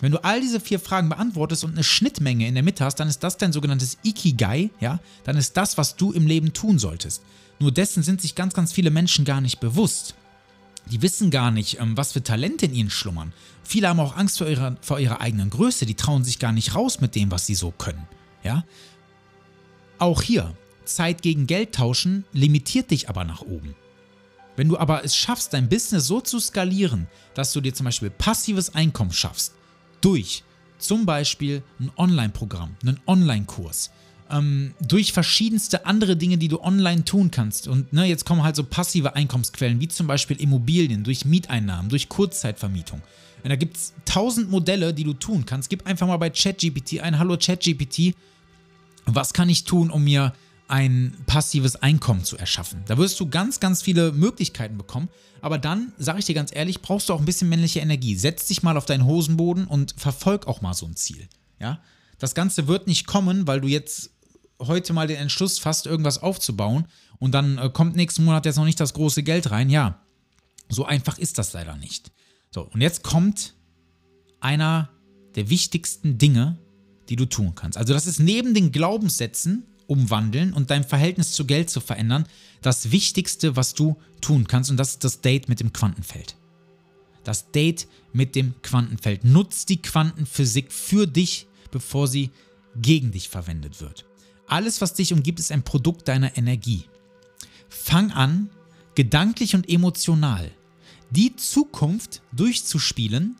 Wenn 0.00 0.12
du 0.12 0.24
all 0.24 0.40
diese 0.40 0.60
vier 0.60 0.80
Fragen 0.80 1.10
beantwortest 1.10 1.64
und 1.64 1.72
eine 1.72 1.84
Schnittmenge 1.84 2.48
in 2.48 2.54
der 2.54 2.62
Mitte 2.62 2.84
hast, 2.84 2.96
dann 2.96 3.08
ist 3.08 3.22
das 3.22 3.36
dein 3.36 3.52
sogenanntes 3.52 3.98
Ikigai, 4.02 4.70
ja? 4.80 4.98
Dann 5.24 5.36
ist 5.36 5.56
das, 5.56 5.76
was 5.76 5.96
du 5.96 6.12
im 6.12 6.26
Leben 6.26 6.54
tun 6.54 6.78
solltest. 6.78 7.22
Nur 7.58 7.70
dessen 7.70 8.02
sind 8.02 8.22
sich 8.22 8.34
ganz, 8.34 8.54
ganz 8.54 8.72
viele 8.72 8.90
Menschen 8.90 9.26
gar 9.26 9.42
nicht 9.42 9.60
bewusst. 9.60 10.14
Die 10.90 11.02
wissen 11.02 11.30
gar 11.30 11.50
nicht, 11.50 11.78
ähm, 11.78 11.96
was 11.96 12.12
für 12.12 12.22
Talente 12.22 12.66
in 12.66 12.74
ihnen 12.74 12.90
schlummern. 12.90 13.34
Viele 13.62 13.88
haben 13.88 14.00
auch 14.00 14.16
Angst 14.16 14.38
vor 14.38 14.48
ihrer, 14.48 14.76
vor 14.80 14.98
ihrer 14.98 15.20
eigenen 15.20 15.50
Größe, 15.50 15.84
die 15.84 15.94
trauen 15.94 16.24
sich 16.24 16.38
gar 16.38 16.52
nicht 16.52 16.74
raus 16.74 17.00
mit 17.00 17.14
dem, 17.14 17.30
was 17.30 17.46
sie 17.46 17.54
so 17.54 17.70
können. 17.70 18.08
Ja? 18.42 18.64
Auch 20.00 20.22
hier, 20.22 20.54
Zeit 20.86 21.20
gegen 21.20 21.46
Geld 21.46 21.74
tauschen 21.74 22.24
limitiert 22.32 22.90
dich 22.90 23.10
aber 23.10 23.24
nach 23.24 23.42
oben. 23.42 23.76
Wenn 24.56 24.70
du 24.70 24.78
aber 24.78 25.04
es 25.04 25.14
schaffst, 25.14 25.52
dein 25.52 25.68
Business 25.68 26.06
so 26.06 26.22
zu 26.22 26.40
skalieren, 26.40 27.06
dass 27.34 27.52
du 27.52 27.60
dir 27.60 27.74
zum 27.74 27.84
Beispiel 27.84 28.08
passives 28.08 28.74
Einkommen 28.74 29.12
schaffst, 29.12 29.52
durch 30.00 30.42
zum 30.78 31.04
Beispiel 31.04 31.62
ein 31.78 31.90
Online-Programm, 31.98 32.76
einen 32.80 32.98
Online-Kurs, 33.06 33.90
ähm, 34.30 34.72
durch 34.80 35.12
verschiedenste 35.12 35.84
andere 35.84 36.16
Dinge, 36.16 36.38
die 36.38 36.48
du 36.48 36.62
online 36.62 37.04
tun 37.04 37.30
kannst. 37.30 37.68
Und 37.68 37.92
ne, 37.92 38.06
jetzt 38.06 38.24
kommen 38.24 38.42
halt 38.42 38.56
so 38.56 38.64
passive 38.64 39.14
Einkommensquellen, 39.14 39.80
wie 39.80 39.88
zum 39.88 40.06
Beispiel 40.06 40.38
Immobilien, 40.40 41.04
durch 41.04 41.26
Mieteinnahmen, 41.26 41.90
durch 41.90 42.08
Kurzzeitvermietung. 42.08 43.02
Und 43.44 43.50
da 43.50 43.56
gibt 43.56 43.76
es 43.76 43.92
tausend 44.06 44.50
Modelle, 44.50 44.94
die 44.94 45.04
du 45.04 45.12
tun 45.12 45.44
kannst. 45.44 45.68
Gib 45.68 45.86
einfach 45.86 46.06
mal 46.06 46.16
bei 46.16 46.30
ChatGPT 46.30 47.00
ein 47.00 47.18
Hallo 47.18 47.36
ChatGPT 47.36 48.14
was 49.06 49.32
kann 49.32 49.48
ich 49.48 49.64
tun, 49.64 49.90
um 49.90 50.04
mir 50.04 50.32
ein 50.68 51.16
passives 51.26 51.76
Einkommen 51.76 52.24
zu 52.24 52.36
erschaffen. 52.36 52.84
Da 52.86 52.96
wirst 52.96 53.18
du 53.18 53.28
ganz, 53.28 53.58
ganz 53.58 53.82
viele 53.82 54.12
Möglichkeiten 54.12 54.78
bekommen. 54.78 55.08
Aber 55.40 55.58
dann, 55.58 55.92
sage 55.98 56.20
ich 56.20 56.26
dir 56.26 56.34
ganz 56.34 56.54
ehrlich, 56.54 56.80
brauchst 56.80 57.08
du 57.08 57.12
auch 57.12 57.18
ein 57.18 57.24
bisschen 57.24 57.48
männliche 57.48 57.80
Energie. 57.80 58.14
Setz 58.14 58.46
dich 58.46 58.62
mal 58.62 58.76
auf 58.76 58.86
deinen 58.86 59.04
Hosenboden 59.04 59.66
und 59.66 59.94
verfolg 59.96 60.46
auch 60.46 60.60
mal 60.60 60.74
so 60.74 60.86
ein 60.86 60.94
Ziel. 60.94 61.28
Ja? 61.58 61.80
Das 62.18 62.34
Ganze 62.34 62.68
wird 62.68 62.86
nicht 62.86 63.06
kommen, 63.06 63.48
weil 63.48 63.60
du 63.60 63.66
jetzt 63.66 64.10
heute 64.60 64.92
mal 64.92 65.08
den 65.08 65.16
Entschluss 65.16 65.58
fasst, 65.58 65.86
irgendwas 65.86 66.22
aufzubauen 66.22 66.86
und 67.18 67.32
dann 67.32 67.58
äh, 67.58 67.70
kommt 67.70 67.96
nächsten 67.96 68.24
Monat 68.24 68.46
jetzt 68.46 68.56
noch 68.56 68.64
nicht 68.64 68.78
das 68.78 68.94
große 68.94 69.22
Geld 69.22 69.50
rein. 69.50 69.70
Ja, 69.70 70.02
so 70.68 70.84
einfach 70.84 71.18
ist 71.18 71.38
das 71.38 71.52
leider 71.52 71.76
nicht. 71.76 72.12
So, 72.50 72.62
und 72.62 72.80
jetzt 72.80 73.02
kommt 73.02 73.54
einer 74.40 74.90
der 75.34 75.50
wichtigsten 75.50 76.18
Dinge, 76.18 76.58
die 77.10 77.16
du 77.16 77.26
tun 77.26 77.54
kannst. 77.54 77.76
Also 77.76 77.92
das 77.92 78.06
ist 78.06 78.20
neben 78.20 78.54
den 78.54 78.72
Glaubenssätzen 78.72 79.64
umwandeln 79.86 80.52
und 80.52 80.70
dein 80.70 80.84
Verhältnis 80.84 81.32
zu 81.32 81.44
Geld 81.44 81.68
zu 81.68 81.80
verändern, 81.80 82.26
das 82.62 82.92
Wichtigste, 82.92 83.56
was 83.56 83.74
du 83.74 83.96
tun 84.20 84.46
kannst. 84.46 84.70
Und 84.70 84.76
das 84.76 84.90
ist 84.90 85.04
das 85.04 85.20
Date 85.20 85.48
mit 85.48 85.60
dem 85.60 85.72
Quantenfeld. 85.72 86.36
Das 87.24 87.50
Date 87.50 87.88
mit 88.12 88.34
dem 88.36 88.54
Quantenfeld. 88.62 89.24
Nutz 89.24 89.66
die 89.66 89.82
Quantenphysik 89.82 90.72
für 90.72 91.06
dich, 91.06 91.46
bevor 91.70 92.06
sie 92.08 92.30
gegen 92.80 93.10
dich 93.10 93.28
verwendet 93.28 93.80
wird. 93.80 94.06
Alles, 94.46 94.80
was 94.80 94.94
dich 94.94 95.12
umgibt, 95.12 95.40
ist 95.40 95.52
ein 95.52 95.64
Produkt 95.64 96.08
deiner 96.08 96.36
Energie. 96.38 96.84
Fang 97.68 98.10
an, 98.12 98.48
gedanklich 98.94 99.54
und 99.54 99.68
emotional 99.68 100.50
die 101.10 101.34
Zukunft 101.36 102.22
durchzuspielen, 102.32 103.36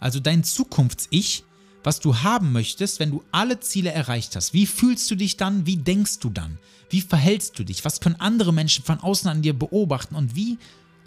also 0.00 0.20
dein 0.20 0.44
Zukunfts-Ich, 0.44 1.44
was 1.84 2.00
du 2.00 2.16
haben 2.16 2.50
möchtest, 2.52 2.98
wenn 2.98 3.10
du 3.10 3.22
alle 3.30 3.60
Ziele 3.60 3.92
erreicht 3.92 4.34
hast. 4.34 4.54
Wie 4.54 4.66
fühlst 4.66 5.10
du 5.10 5.14
dich 5.14 5.36
dann? 5.36 5.66
Wie 5.66 5.76
denkst 5.76 6.18
du 6.18 6.30
dann? 6.30 6.58
Wie 6.90 7.02
verhältst 7.02 7.58
du 7.58 7.64
dich? 7.64 7.84
Was 7.84 8.00
können 8.00 8.16
andere 8.18 8.52
Menschen 8.52 8.84
von 8.84 9.00
außen 9.00 9.30
an 9.30 9.42
dir 9.42 9.52
beobachten 9.52 10.14
und 10.16 10.34
wie 10.34 10.58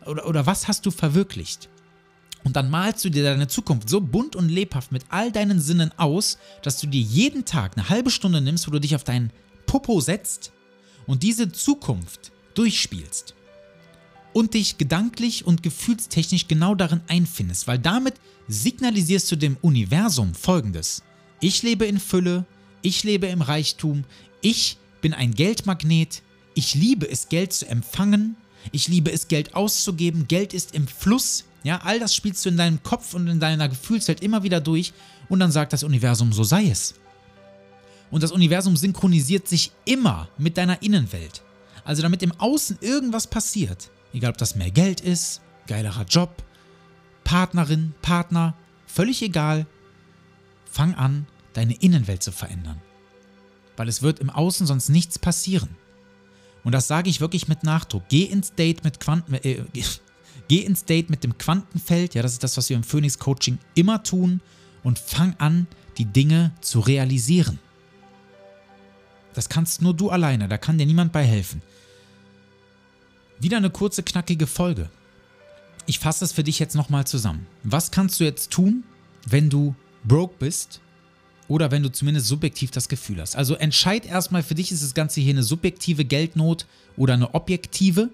oder, 0.06 0.28
oder 0.28 0.46
was 0.46 0.68
hast 0.68 0.86
du 0.86 0.92
verwirklicht? 0.92 1.68
Und 2.44 2.56
dann 2.56 2.70
malst 2.70 3.04
du 3.04 3.10
dir 3.10 3.24
deine 3.24 3.48
Zukunft 3.48 3.90
so 3.90 4.00
bunt 4.00 4.36
und 4.36 4.48
lebhaft 4.48 4.92
mit 4.92 5.04
all 5.10 5.32
deinen 5.32 5.60
Sinnen 5.60 5.92
aus, 5.98 6.38
dass 6.62 6.80
du 6.80 6.88
dir 6.88 7.02
jeden 7.02 7.44
Tag 7.44 7.76
eine 7.76 7.90
halbe 7.90 8.12
Stunde 8.12 8.40
nimmst, 8.40 8.68
wo 8.68 8.72
du 8.72 8.80
dich 8.80 8.96
auf 8.96 9.04
deinen 9.04 9.32
Popo 9.66 10.00
setzt 10.00 10.54
und 11.08 11.24
diese 11.24 11.52
Zukunft 11.52 12.32
durchspielst 12.54 13.34
und 14.34 14.54
dich 14.54 14.78
gedanklich 14.78 15.46
und 15.46 15.64
gefühlstechnisch 15.64 16.48
genau 16.48 16.76
darin 16.76 17.02
einfindest, 17.08 17.68
weil 17.68 17.80
damit 17.80 18.16
signalisierst 18.48 19.32
du 19.32 19.36
dem 19.36 19.58
Universum 19.62 20.34
Folgendes. 20.34 21.04
Ich 21.40 21.64
lebe 21.64 21.86
in 21.86 22.00
Fülle, 22.00 22.46
ich 22.82 23.04
lebe 23.04 23.28
im 23.28 23.42
Reichtum, 23.42 24.04
ich 24.42 24.78
bin 25.02 25.14
ein 25.14 25.34
Geldmagnet, 25.34 26.22
ich 26.54 26.76
liebe 26.76 27.10
es, 27.10 27.30
Geld 27.30 27.54
zu 27.54 27.68
empfangen, 27.68 28.36
ich 28.72 28.88
liebe 28.88 29.12
es, 29.12 29.28
Geld 29.28 29.56
auszugeben, 29.56 30.28
Geld 30.28 30.54
ist 30.54 30.74
im 30.74 30.88
Fluss, 30.88 31.46
ja, 31.64 31.82
all 31.84 32.00
das 32.00 32.16
spielst 32.16 32.46
du 32.46 32.50
in 32.50 32.58
deinem 32.58 32.82
Kopf 32.84 33.14
und 33.14 33.28
in 33.28 33.40
deiner 33.40 33.70
Gefühlswelt 33.70 34.22
immer 34.22 34.44
wieder 34.44 34.62
durch 34.62 34.94
und 35.30 35.40
dann 35.40 35.52
sagt 35.52 35.74
das 35.74 35.84
Universum, 35.84 36.32
so 36.34 36.44
sei 36.44 36.70
es. 36.70 36.96
Und 38.10 38.24
das 38.24 38.32
Universum 38.32 38.78
synchronisiert 38.78 39.48
sich 39.48 39.72
immer 39.86 40.30
mit 40.38 40.58
deiner 40.58 40.82
Innenwelt. 40.82 41.42
Also 41.84 42.02
damit 42.02 42.24
im 42.24 42.32
Außen 42.32 42.78
irgendwas 42.82 43.28
passiert, 43.28 43.90
egal 44.14 44.32
ob 44.32 44.38
das 44.38 44.56
mehr 44.56 44.72
Geld 44.72 45.02
ist, 45.02 45.42
geilerer 45.68 46.04
Job, 46.04 46.44
Partnerin, 47.24 47.94
Partner, 48.02 48.56
völlig 48.86 49.22
egal, 49.22 49.66
fang 50.72 50.96
an, 50.96 51.28
deine 51.54 51.76
Innenwelt 51.76 52.24
zu 52.24 52.32
verändern. 52.32 52.82
Weil 53.76 53.88
es 53.88 54.02
wird 54.02 54.20
im 54.20 54.30
Außen 54.30 54.66
sonst 54.68 54.90
nichts 54.90 55.20
passieren. 55.20 55.70
Und 56.64 56.72
das 56.72 56.88
sage 56.88 57.10
ich 57.10 57.22
wirklich 57.22 57.48
mit 57.48 57.64
Nachdruck. 57.64 58.04
Geh 58.10 58.24
ins 58.24 58.54
Date 58.54 58.84
mit 58.84 59.00
Quanten, 59.00 59.34
äh, 59.36 59.64
geh 60.48 60.60
ins 60.60 60.86
Date 60.86 61.10
mit 61.10 61.24
dem 61.24 61.38
Quantenfeld, 61.38 62.16
ja, 62.16 62.22
das 62.22 62.34
ist 62.34 62.44
das, 62.44 62.58
was 62.58 62.70
wir 62.70 62.78
im 62.78 62.84
Phoenix 62.84 63.20
Coaching 63.20 63.58
immer 63.76 64.04
tun 64.04 64.42
und 64.84 65.00
fang 65.00 65.36
an, 65.38 65.68
die 65.98 66.06
Dinge 66.06 66.52
zu 66.62 66.80
realisieren. 66.80 67.60
Das 69.34 69.50
kannst 69.50 69.82
nur 69.82 69.94
du 69.94 70.10
alleine, 70.10 70.48
da 70.48 70.58
kann 70.58 70.78
dir 70.78 70.86
niemand 70.86 71.12
bei 71.12 71.24
helfen. 71.24 71.62
Wieder 73.39 73.58
eine 73.58 73.70
kurze, 73.70 74.01
knackige 74.01 74.48
Folge. 74.48 74.89
Ich 75.86 76.00
fasse 76.00 76.25
es 76.25 76.32
für 76.32 76.44
dich 76.44 76.58
jetzt 76.60 76.75
nochmal 76.75 77.06
zusammen. 77.06 77.46
Was 77.63 77.91
kannst 77.91 78.20
du 78.20 78.24
jetzt 78.24 78.51
tun, 78.51 78.84
wenn 79.27 79.50
du 79.50 79.75
broke 80.03 80.36
bist 80.39 80.82
oder 81.48 81.70
wenn 81.72 81.84
du 81.84 81.91
zumindest 81.91 82.27
subjektiv 82.27 82.72
das 82.72 82.89
Gefühl 82.89 83.22
hast? 83.22 83.36
Also 83.36 83.56
entscheid 83.56 84.06
erstmal 84.06 84.41
für 84.41 84.56
dich, 84.56 84.72
ist 84.72 84.84
das 84.84 84.96
Ganze 84.96 85.22
hier 85.22 85.34
eine 85.34 85.44
subjektive 85.44 86.03
Geldnot 86.03 86.65
oder 86.98 87.13
eine 87.13 87.36
objektive 87.36 88.10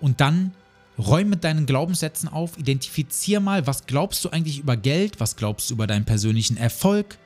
und 0.00 0.20
dann 0.20 0.54
räum 0.98 1.28
mit 1.30 1.42
deinen 1.42 1.66
Glaubenssätzen 1.66 2.28
auf, 2.28 2.58
identifizier 2.58 3.40
mal, 3.40 3.66
was 3.66 3.86
glaubst 3.86 4.24
du 4.24 4.30
eigentlich 4.30 4.60
über 4.60 4.76
Geld, 4.76 5.18
was 5.18 5.36
glaubst 5.36 5.68
du 5.68 5.74
über 5.74 5.86
deinen 5.86 6.04
persönlichen 6.04 6.56
Erfolg, 6.56 7.18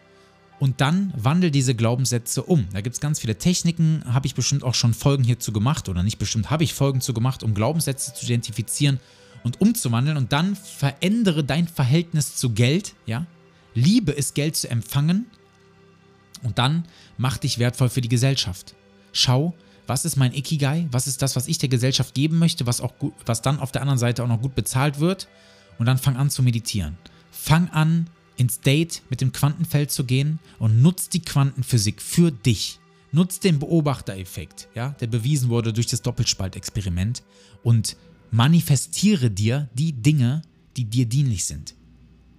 und 0.59 0.81
dann 0.81 1.13
wandel 1.17 1.51
diese 1.51 1.75
Glaubenssätze 1.75 2.43
um. 2.43 2.67
Da 2.73 2.81
gibt 2.81 2.95
es 2.95 3.01
ganz 3.01 3.21
viele 3.21 3.37
Techniken, 3.37 4.03
habe 4.07 4.27
ich 4.27 4.35
bestimmt 4.35 4.65
auch 4.65 4.75
schon 4.75 4.95
Folgen 4.95 5.25
hierzu 5.25 5.53
gemacht 5.53 5.89
oder 5.89 6.03
nicht 6.03 6.19
bestimmt, 6.19 6.51
habe 6.51 6.65
ich 6.65 6.75
Folgen 6.75 7.01
zu 7.01 7.13
gemacht, 7.13 7.43
um 7.43 7.55
Glaubenssätze 7.55 8.15
zu 8.15 8.25
identifizieren 8.25 8.99
und 9.45 9.61
umzuwandeln 9.61 10.17
und 10.17 10.33
dann 10.33 10.57
verändere 10.57 11.45
dein 11.45 11.69
Verhältnis 11.69 12.37
zu 12.37 12.51
Geld, 12.51 12.95
ja? 13.07 13.27
Liebe 13.75 14.17
es, 14.17 14.33
Geld 14.33 14.57
zu 14.57 14.71
empfangen 14.71 15.27
und 16.43 16.59
dann 16.59 16.87
mach 17.19 17.37
dich 17.37 17.59
wertvoll 17.59 17.91
für 17.91 18.01
die 18.01 18.09
Gesellschaft. 18.09 18.75
Schau, 19.13 19.55
was 19.87 20.05
ist 20.05 20.17
mein 20.17 20.33
Ikigai, 20.35 20.89
was 20.91 21.07
ist 21.07 21.23
das, 21.23 21.37
was 21.37 21.47
ich 21.47 21.59
der 21.59 21.69
Gesellschaft 21.69 22.15
geben 22.15 22.39
möchte, 22.39 22.67
was, 22.67 22.81
auch 22.81 22.99
gut, 22.99 23.13
was 23.25 23.43
dann 23.43 23.61
auf 23.61 23.73
der 23.73 23.83
anderen 23.83 23.99
Seite 23.99 24.25
auch 24.25 24.29
noch 24.29 24.41
gut 24.41 24.55
bezahlt 24.55 24.99
wird 24.99 25.29
und 25.79 25.87
dann 25.87 25.99
fang 25.99 26.17
an 26.17 26.31
zu 26.31 26.43
meditieren. 26.43 26.97
Fang 27.31 27.69
an, 27.69 28.09
ins 28.37 28.61
Date 28.61 29.03
mit 29.11 29.21
dem 29.21 29.33
Quantenfeld 29.33 29.91
zu 29.91 30.05
gehen 30.05 30.39
und 30.59 30.83
nutzt 30.83 31.15
die 31.15 31.23
Quantenphysik 31.23 32.03
für 32.03 32.31
dich. 32.31 32.79
Nutzt 33.13 33.45
den 33.45 33.59
Beobachtereffekt, 33.59 34.69
ja, 34.75 34.91
der 35.01 35.07
bewiesen 35.07 35.49
wurde 35.49 35.73
durch 35.73 35.87
das 35.87 36.03
Doppelspaltexperiment 36.03 37.23
und 37.63 37.97
manifestiere 38.31 39.31
dir 39.31 39.69
die 39.75 39.93
Dinge, 39.93 40.43
die 40.77 40.85
dir 40.85 41.07
dienlich 41.07 41.45
sind. 41.45 41.75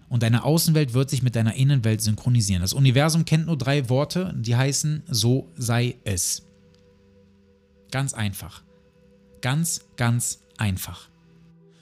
Und 0.10 0.24
deine 0.24 0.44
Außenwelt 0.44 0.94
wird 0.94 1.10
sich 1.10 1.24
mit 1.24 1.36
deiner 1.36 1.56
Innenwelt 1.56 2.01
synchronisieren. 2.01 2.62
Das 2.62 2.74
Universum 2.74 3.25
kennt 3.25 3.48
nur 3.48 3.58
drei 3.58 3.89
Worte, 3.89 4.34
die 4.38 4.56
heißen 4.56 5.04
so 5.08 5.51
sei 5.56 5.96
es. 6.04 6.44
Ganz 7.92 8.13
einfach. 8.13 8.63
Ganz, 9.42 9.82
ganz 9.96 10.44
einfach. 10.58 11.10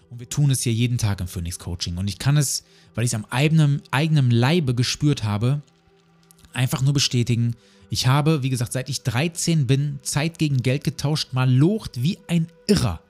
Und 0.10 0.20
wir 0.20 0.30
tun 0.30 0.52
es 0.52 0.62
hier 0.62 0.74
jeden 0.74 0.98
Tag 0.98 1.22
im 1.22 1.28
Phoenix 1.28 1.60
Coaching. 1.60 1.98
Und 1.98 2.08
ich 2.08 2.20
kann 2.20 2.38
es, 2.38 2.64
weil 2.94 3.04
ich 3.04 3.12
es 3.12 3.16
am 3.16 3.26
eigenen, 3.30 3.82
eigenen 3.92 4.32
Leibe 4.32 4.76
gespürt 4.76 5.24
habe, 5.24 5.62
einfach 6.54 6.82
nur 6.82 6.94
bestätigen. 6.94 7.56
Ich 7.90 8.08
habe, 8.08 8.44
wie 8.44 8.50
gesagt, 8.50 8.74
seit 8.74 8.90
ich 8.90 9.04
13 9.04 9.68
bin, 9.68 10.00
Zeit 10.02 10.40
gegen 10.40 10.64
Geld 10.64 10.84
getauscht, 10.84 11.34
mal 11.34 11.52
locht 11.52 12.02
wie 12.02 12.18
ein 12.28 12.48
Irrer. 12.68 13.02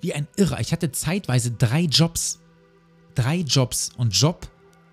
Wie 0.00 0.14
ein 0.14 0.26
Irrer. 0.36 0.60
Ich 0.60 0.72
hatte 0.72 0.92
zeitweise 0.92 1.52
drei 1.52 1.82
Jobs. 1.82 2.40
Drei 3.14 3.38
Jobs. 3.38 3.90
Und 3.96 4.14
Job, 4.14 4.48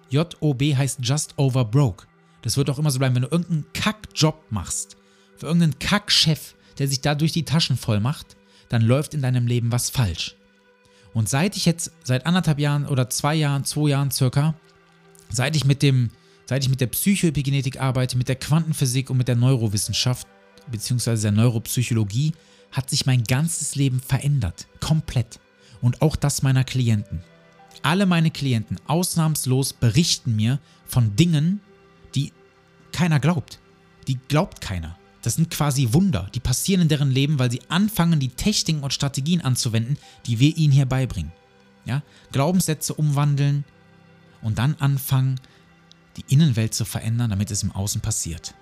J-O-B, 0.10 0.76
heißt 0.76 1.00
Just 1.02 1.34
Over 1.38 1.66
Broke. 1.66 2.08
Das 2.42 2.58
wird 2.58 2.70
auch 2.70 2.80
immer 2.80 2.92
so 2.92 3.00
bleiben, 3.00 3.16
wenn 3.16 3.24
du 3.24 3.30
irgendeinen 3.30 3.66
Kackjob 3.74 4.42
machst, 4.50 4.98
für 5.38 5.48
irgendeinen 5.48 5.80
Kackchef, 5.80 6.56
der 6.78 6.88
sich 6.88 7.02
dadurch 7.02 7.32
die 7.32 7.44
Taschen 7.44 7.78
voll 7.78 8.00
macht, 8.00 8.38
dann 8.70 8.82
läuft 8.82 9.14
in 9.14 9.22
deinem 9.22 9.48
Leben 9.48 9.72
was 9.72 9.90
falsch. 9.90 10.36
Und 11.18 11.28
seit 11.28 11.58
ich 11.58 11.66
jetzt, 11.66 11.92
seit 12.04 12.28
anderthalb 12.28 12.60
Jahren 12.60 12.86
oder 12.86 13.10
zwei 13.10 13.34
Jahren, 13.34 13.66
zwei 13.66 13.90
Jahren 13.90 14.12
circa, 14.12 14.54
seit 15.32 15.56
ich 15.56 15.66
mit 15.66 15.82
dem, 15.82 16.12
seit 16.46 16.62
ich 16.62 16.70
mit 16.70 16.80
der 16.80 16.86
Psychoepigenetik 16.86 17.82
arbeite, 17.82 18.20
mit 18.20 18.28
der 18.28 18.36
Quantenphysik 18.36 19.10
und 19.10 19.18
mit 19.18 19.28
der 19.28 19.36
Neurowissenschaft, 19.36 20.28
beziehungsweise 20.70 21.24
der 21.24 21.32
Neuropsychologie, 21.32 22.34
hat 22.72 22.92
sich 22.92 23.08
mein 23.08 23.24
ganzes 23.24 23.74
Leben 23.74 24.00
verändert. 24.00 24.68
Komplett. 24.80 25.40
Und 25.82 26.04
auch 26.04 26.16
das 26.16 26.44
meiner 26.44 26.64
Klienten. 26.64 27.24
Alle 27.82 28.06
meine 28.06 28.30
Klienten 28.30 28.80
ausnahmslos 28.86 29.74
berichten 29.74 30.36
mir 30.36 30.60
von 30.86 31.16
Dingen, 31.16 31.62
die 32.14 32.32
keiner 32.92 33.20
glaubt. 33.20 33.58
Die 34.08 34.20
glaubt 34.28 34.62
keiner. 34.62 35.00
Das 35.27 35.36
sind 35.36 35.50
quasi 35.50 35.89
Wunder, 35.91 36.29
die 36.34 36.39
passieren 36.39 36.84
in 36.84 36.88
deren 36.88 37.12
Leben, 37.12 37.38
weil 37.38 37.51
sie 37.51 37.60
anfangen, 37.67 38.17
die 38.17 38.29
Techniken 38.29 38.81
und 38.81 38.93
Strategien 38.93 39.41
anzuwenden, 39.41 39.98
die 40.25 40.39
wir 40.39 40.55
ihnen 40.55 40.72
hier 40.72 40.86
beibringen. 40.86 41.34
Ja? 41.84 42.01
Glaubenssätze 42.31 42.93
umwandeln 42.93 43.65
und 44.41 44.57
dann 44.57 44.75
anfangen, 44.75 45.38
die 46.15 46.24
Innenwelt 46.29 46.74
zu 46.74 46.86
verändern, 46.86 47.29
damit 47.29 47.51
es 47.51 47.62
im 47.62 47.74
Außen 47.74 48.00
passiert. 48.00 48.53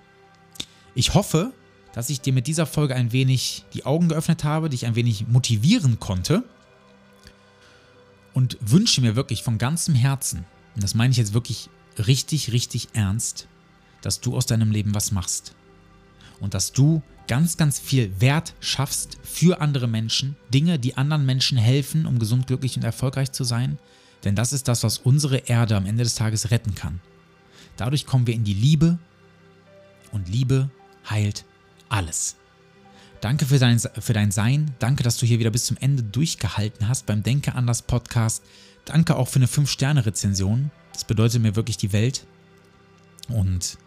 Ich 0.96 1.14
hoffe, 1.14 1.52
dass 1.92 2.10
ich 2.10 2.20
dir 2.20 2.32
mit 2.32 2.48
dieser 2.48 2.66
Folge 2.66 2.96
ein 2.96 3.12
wenig 3.12 3.64
die 3.72 3.86
Augen 3.86 4.08
geöffnet 4.08 4.42
habe, 4.42 4.68
dich 4.68 4.86
ein 4.86 4.96
wenig 4.96 5.28
motivieren 5.28 6.00
konnte 6.00 6.42
und 8.34 8.58
wünsche 8.60 9.02
mir 9.02 9.14
wirklich 9.14 9.44
von 9.44 9.58
ganzem 9.58 9.94
Herzen, 9.94 10.44
und 10.74 10.82
das 10.82 10.96
meine 10.96 11.12
ich 11.12 11.16
jetzt 11.16 11.32
wirklich 11.32 11.70
richtig, 11.96 12.50
richtig 12.50 12.88
ernst, 12.92 13.46
dass 14.00 14.20
du 14.20 14.36
aus 14.36 14.46
deinem 14.46 14.72
Leben 14.72 14.96
was 14.96 15.12
machst 15.12 15.54
und 16.40 16.54
dass 16.54 16.72
du 16.72 17.02
ganz, 17.28 17.56
ganz 17.56 17.78
viel 17.78 18.20
Wert 18.20 18.54
schaffst 18.60 19.18
für 19.22 19.60
andere 19.60 19.88
Menschen, 19.88 20.36
Dinge, 20.52 20.78
die 20.78 20.96
anderen 20.96 21.26
Menschen 21.26 21.58
helfen, 21.58 22.06
um 22.06 22.18
gesund, 22.18 22.46
glücklich 22.46 22.76
und 22.76 22.84
erfolgreich 22.84 23.32
zu 23.32 23.44
sein. 23.44 23.78
Denn 24.24 24.34
das 24.34 24.52
ist 24.52 24.68
das, 24.68 24.82
was 24.82 24.98
unsere 24.98 25.38
Erde 25.38 25.76
am 25.76 25.86
Ende 25.86 26.04
des 26.04 26.14
Tages 26.14 26.50
retten 26.50 26.74
kann. 26.74 27.00
Dadurch 27.76 28.06
kommen 28.06 28.26
wir 28.26 28.34
in 28.34 28.44
die 28.44 28.54
Liebe 28.54 28.98
und 30.12 30.28
Liebe 30.28 30.70
heilt 31.08 31.44
alles. 31.88 32.36
Danke 33.20 33.46
für 33.46 33.58
dein, 33.58 33.78
für 33.78 34.12
dein 34.12 34.30
Sein. 34.30 34.74
Danke, 34.78 35.02
dass 35.02 35.16
du 35.16 35.26
hier 35.26 35.38
wieder 35.38 35.50
bis 35.50 35.64
zum 35.64 35.76
Ende 35.78 36.02
durchgehalten 36.02 36.88
hast 36.88 37.06
beim 37.06 37.22
Denke 37.22 37.54
anders 37.54 37.82
Podcast. 37.82 38.42
Danke 38.84 39.16
auch 39.16 39.28
für 39.28 39.36
eine 39.36 39.46
5-Sterne-Rezension. 39.46 40.70
Das 40.92 41.04
bedeutet 41.04 41.42
mir 41.42 41.56
wirklich 41.56 41.76
die 41.76 41.92
Welt. 41.92 42.26
Und 43.28 43.78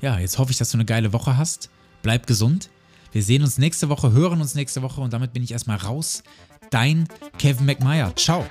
ja, 0.00 0.18
jetzt 0.18 0.38
hoffe 0.38 0.50
ich, 0.50 0.58
dass 0.58 0.70
du 0.70 0.76
eine 0.76 0.84
geile 0.84 1.12
Woche 1.12 1.36
hast. 1.36 1.70
Bleib 2.02 2.26
gesund. 2.26 2.70
Wir 3.12 3.22
sehen 3.22 3.42
uns 3.42 3.58
nächste 3.58 3.88
Woche, 3.88 4.12
hören 4.12 4.40
uns 4.40 4.54
nächste 4.54 4.82
Woche 4.82 5.00
und 5.00 5.12
damit 5.12 5.32
bin 5.32 5.42
ich 5.42 5.52
erstmal 5.52 5.78
raus. 5.78 6.22
Dein 6.70 7.08
Kevin 7.38 7.66
McMeyer. 7.66 8.14
Ciao. 8.16 8.46